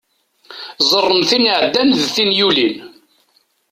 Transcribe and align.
Ẓẓaren 0.89 1.21
tin 1.29 1.49
iɛeddan 1.51 1.89
d 1.99 2.01
tin 2.13 2.29
yulin. 2.39 2.75